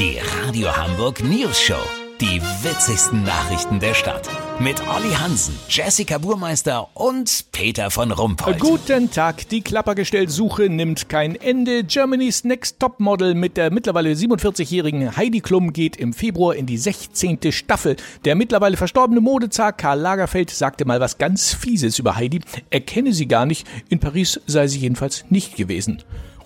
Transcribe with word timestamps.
Die 0.00 0.16
Radio 0.46 0.74
Hamburg 0.74 1.22
News 1.22 1.60
Show. 1.60 1.82
Die 2.22 2.40
witzigsten 2.62 3.22
Nachrichten 3.22 3.80
der 3.80 3.92
Stadt. 3.92 4.30
Mit 4.58 4.80
Olli 4.88 5.12
Hansen, 5.12 5.54
Jessica 5.68 6.16
Burmeister 6.16 6.88
und 6.94 7.44
Peter 7.52 7.90
von 7.90 8.10
Rumpold. 8.10 8.58
Guten 8.60 9.10
Tag. 9.10 9.46
Die 9.50 9.60
Klappergestellsuche 9.60 10.70
nimmt 10.70 11.10
kein 11.10 11.36
Ende. 11.36 11.84
Germany's 11.84 12.44
Next 12.44 12.80
Topmodel 12.80 13.34
mit 13.34 13.58
der 13.58 13.70
mittlerweile 13.70 14.12
47-jährigen 14.12 15.18
Heidi 15.18 15.40
Klum 15.42 15.74
geht 15.74 15.96
im 15.96 16.14
Februar 16.14 16.54
in 16.54 16.64
die 16.64 16.78
16. 16.78 17.52
Staffel. 17.52 17.96
Der 18.24 18.36
mittlerweile 18.36 18.78
verstorbene 18.78 19.20
Modezar 19.20 19.74
Karl 19.74 20.00
Lagerfeld 20.00 20.48
sagte 20.48 20.86
mal 20.86 21.00
was 21.00 21.18
ganz 21.18 21.52
Fieses 21.52 21.98
über 21.98 22.16
Heidi. 22.16 22.40
Er 22.70 22.80
kenne 22.80 23.12
sie 23.12 23.28
gar 23.28 23.44
nicht. 23.44 23.68
In 23.90 24.00
Paris 24.00 24.40
sei 24.46 24.66
sie 24.66 24.78
jedenfalls 24.78 25.26
nicht 25.28 25.56
gewesen. 25.56 26.02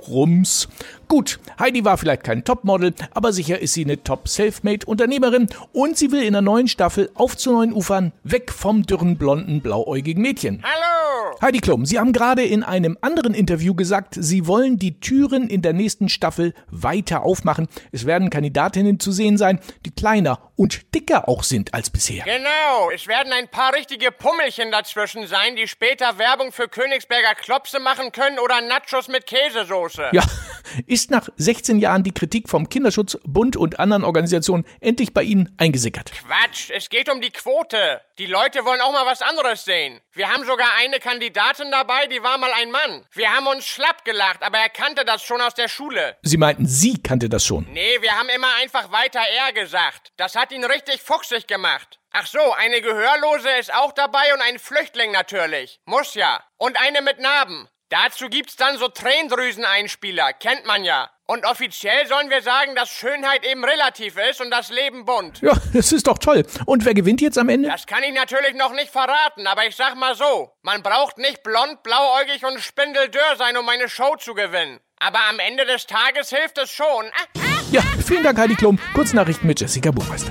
Rums. 0.09 0.69
Gut, 1.09 1.39
Heidi 1.59 1.85
war 1.85 1.99
vielleicht 1.99 2.25
kein 2.25 2.45
Topmodel, 2.45 2.95
aber 3.13 3.33
sicher 3.33 3.61
ist 3.61 3.75
sie 3.75 3.85
eine 3.85 4.03
Top-Selfmade-Unternehmerin 4.03 5.49
und 5.73 5.97
sie 5.97 6.13
will 6.13 6.23
in 6.23 6.33
der 6.33 6.43
neuen 6.43 6.69
Staffel 6.69 7.11
auf 7.15 7.37
zu 7.37 7.53
neuen 7.53 7.73
Ufern, 7.73 8.13
weg 8.23 8.53
vom 8.53 8.85
dürren, 8.85 9.17
blonden, 9.17 9.61
blauäugigen 9.61 10.23
Mädchen. 10.23 10.63
Hallo! 10.63 11.37
Heidi 11.43 11.59
Klum, 11.59 11.85
Sie 11.85 11.99
haben 11.99 12.13
gerade 12.13 12.43
in 12.43 12.63
einem 12.63 12.97
anderen 13.01 13.35
Interview 13.35 13.75
gesagt, 13.75 14.15
Sie 14.19 14.47
wollen 14.47 14.79
die 14.79 15.01
Türen 15.01 15.49
in 15.49 15.63
der 15.63 15.73
nächsten 15.73 16.09
Staffel 16.09 16.55
weiter 16.71 17.23
aufmachen. 17.23 17.69
Es 17.93 18.07
werden 18.07 18.31
Kandidatinnen 18.31 19.01
zu 19.01 19.13
sehen 19.13 19.37
sein, 19.37 19.59
die 19.85 19.91
kleiner 19.91 20.39
und 20.57 20.95
dicker 20.95 21.29
auch 21.29 21.43
sind 21.43 21.75
als 21.75 21.91
bisher. 21.91 22.25
Genau, 22.25 22.91
es 22.91 23.07
werden 23.07 23.33
ein 23.33 23.49
paar 23.49 23.75
richtige 23.75 24.13
Pummelchen 24.13 24.71
dazwischen 24.71 25.27
sein, 25.27 25.57
die 25.57 25.69
später 25.69 26.19
Werbung 26.19 26.53
für 26.53 26.69
Königsberger 26.69 27.35
Klopse 27.35 27.81
machen 27.81 28.13
können 28.13 28.39
oder 28.39 28.61
Nachos 28.61 29.09
mit 29.09 29.27
Käsesoße. 29.27 30.11
Ja, 30.13 30.23
ist 30.87 31.11
nach 31.11 31.29
16 31.37 31.79
Jahren 31.79 32.03
die 32.03 32.13
Kritik 32.13 32.49
vom 32.49 32.69
Kinderschutz, 32.69 33.19
Bund 33.25 33.57
und 33.57 33.79
anderen 33.79 34.05
Organisationen 34.05 34.65
endlich 34.81 35.13
bei 35.13 35.23
Ihnen 35.23 35.55
eingesickert? 35.59 36.13
Quatsch, 36.13 36.71
es 36.71 36.89
geht 36.89 37.09
um 37.09 37.21
die 37.21 37.31
Quote. 37.31 38.01
Die 38.19 38.27
Leute 38.27 38.65
wollen 38.65 38.81
auch 38.81 38.93
mal 38.93 39.07
was 39.07 39.23
anderes 39.23 39.65
sehen. 39.65 40.01
Wir 40.13 40.29
haben 40.29 40.45
sogar 40.45 40.69
eine 40.79 41.01
Kandidatin 41.01 41.73
dabei, 41.73 42.07
die 42.07 42.23
war 42.23 42.39
mal 42.39 42.53
ein 42.53 42.71
Mann. 42.71 43.05
Wir 43.13 43.31
haben 43.31 43.49
uns 43.49 43.67
schlapp 43.67 44.05
gelacht, 44.05 44.43
aber 44.43 44.59
er 44.59 44.69
kannte 44.69 45.05
das 45.05 45.25
schon 45.25 45.41
aus 45.41 45.55
der 45.55 45.67
Schule. 45.67 46.17
Sie 46.23 46.37
meinten, 46.37 46.67
sie 46.67 47.03
kannte 47.03 47.29
das 47.29 47.45
schon. 47.45 47.67
Nee, 47.73 48.01
wir 48.01 48.13
haben 48.13 48.29
immer 48.29 48.47
einfach 48.63 48.93
weiter 48.93 49.19
er 49.19 49.53
gesagt. 49.53 50.13
Das 50.17 50.37
hat 50.37 50.44
ihn 50.53 50.65
richtig 50.65 51.03
fuchsig 51.03 51.47
gemacht. 51.47 52.01
Ach 52.13 52.27
so, 52.27 52.53
eine 52.53 52.81
Gehörlose 52.81 53.51
ist 53.59 53.75
auch 53.75 53.93
dabei 53.93 54.33
und 54.35 54.41
ein 54.41 54.59
Flüchtling 54.59 55.13
natürlich. 55.13 55.81
Muss 55.85 56.15
ja. 56.15 56.43
Und 56.57 56.81
eine 56.81 57.03
mit 57.03 57.19
Narben. 57.19 57.69
Dazu 57.91 58.29
gibt's 58.29 58.57
dann 58.57 58.79
so 58.79 58.89
Tränendrüseneinspieler, 58.89 60.33
kennt 60.33 60.65
man 60.67 60.85
ja. 60.85 61.11
Und 61.27 61.47
offiziell 61.47 62.07
sollen 62.07 62.29
wir 62.29 62.43
sagen, 62.43 62.75
dass 62.75 62.91
Schönheit 62.91 63.47
eben 63.47 63.65
relativ 63.65 64.19
ist 64.19 64.41
und 64.41 64.51
das 64.51 64.69
Leben 64.69 65.05
bunt. 65.05 65.41
Ja, 65.41 65.55
das 65.73 65.93
ist 65.93 66.07
doch 66.07 66.19
toll. 66.19 66.45
Und 66.67 66.85
wer 66.85 66.93
gewinnt 66.93 67.21
jetzt 67.21 67.39
am 67.39 67.49
Ende? 67.49 67.69
Das 67.69 67.87
kann 67.87 68.03
ich 68.03 68.13
natürlich 68.13 68.55
noch 68.55 68.73
nicht 68.73 68.91
verraten, 68.91 69.47
aber 69.47 69.67
ich 69.67 69.77
sag 69.77 69.95
mal 69.95 70.15
so, 70.15 70.53
man 70.63 70.83
braucht 70.83 71.19
nicht 71.19 71.43
blond, 71.43 71.83
blauäugig 71.83 72.45
und 72.45 72.61
spindeldürr 72.61 73.37
sein, 73.37 73.57
um 73.57 73.69
eine 73.69 73.89
Show 73.89 74.17
zu 74.17 74.35
gewinnen. 74.35 74.81
Aber 74.99 75.21
am 75.29 75.39
Ende 75.39 75.65
des 75.65 75.87
Tages 75.87 76.31
hilft 76.31 76.59
es 76.59 76.71
schon. 76.71 77.07
Ah, 77.07 77.44
Ja, 77.75 77.83
vielen 78.07 78.23
Dank, 78.23 78.39
Heidi 78.39 78.55
Klum. 78.55 78.79
Kurznachrichten 78.95 79.49
mit 79.49 79.59
Jessica 79.59 79.91
Burmeister. 79.91 80.31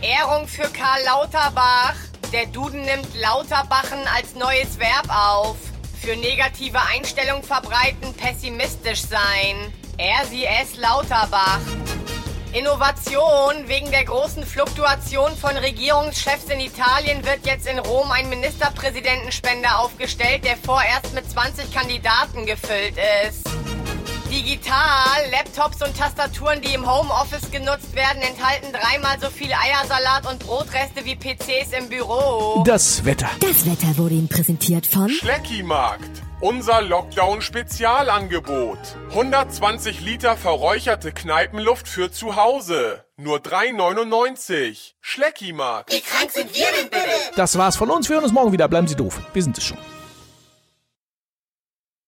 Ehrung 0.00 0.48
für 0.48 0.62
Karl 0.62 1.04
Lauterbach. 1.04 1.92
Der 2.32 2.46
Duden 2.46 2.80
nimmt 2.80 3.06
Lauterbachen 3.20 3.98
als 4.16 4.34
neues 4.34 4.78
Verb 4.78 5.06
auf. 5.10 5.58
Für 6.00 6.16
negative 6.16 6.78
Einstellung 6.80 7.42
verbreiten, 7.42 8.14
pessimistisch 8.16 9.02
sein. 9.02 9.70
Es, 9.98 10.78
Lauterbach. 10.78 11.60
Innovation. 12.54 13.68
Wegen 13.68 13.90
der 13.90 14.06
großen 14.06 14.46
Fluktuation 14.46 15.36
von 15.36 15.54
Regierungschefs 15.58 16.46
in 16.46 16.60
Italien 16.60 17.22
wird 17.26 17.44
jetzt 17.44 17.66
in 17.66 17.78
Rom 17.78 18.10
ein 18.10 18.30
Ministerpräsidentenspender 18.30 19.80
aufgestellt, 19.80 20.46
der 20.46 20.56
vorerst 20.56 21.12
mit 21.12 21.30
20 21.30 21.74
Kandidaten 21.74 22.46
gefüllt 22.46 22.94
ist. 23.28 23.49
Digital, 24.30 25.28
Laptops 25.32 25.82
und 25.82 25.96
Tastaturen, 25.98 26.60
die 26.62 26.72
im 26.72 26.88
Homeoffice 26.88 27.50
genutzt 27.50 27.96
werden, 27.96 28.22
enthalten 28.22 28.72
dreimal 28.72 29.18
so 29.20 29.28
viel 29.28 29.50
Eiersalat 29.52 30.24
und 30.30 30.38
Brotreste 30.38 31.04
wie 31.04 31.16
PCs 31.16 31.72
im 31.76 31.88
Büro. 31.88 32.62
Das 32.64 33.04
Wetter. 33.04 33.28
Das 33.40 33.66
Wetter 33.66 33.98
wurde 33.98 34.14
Ihnen 34.14 34.28
präsentiert 34.28 34.86
von 34.86 35.08
Schleckimarkt. 35.08 36.22
Unser 36.40 36.80
Lockdown-Spezialangebot. 36.80 38.78
120 39.10 40.00
Liter 40.00 40.36
verräucherte 40.36 41.10
Kneipenluft 41.10 41.88
für 41.88 42.12
zu 42.12 42.36
Hause. 42.36 43.04
Nur 43.16 43.38
3,99. 43.38 44.92
Schleckimarkt. 45.00 45.92
Das 47.34 47.58
war's 47.58 47.76
von 47.76 47.90
uns. 47.90 48.08
Wir 48.08 48.14
hören 48.14 48.24
uns 48.24 48.32
morgen 48.32 48.52
wieder. 48.52 48.68
Bleiben 48.68 48.86
Sie 48.86 48.94
doof. 48.94 49.20
Wir 49.34 49.42
sind 49.42 49.58
es 49.58 49.64
schon. 49.64 49.76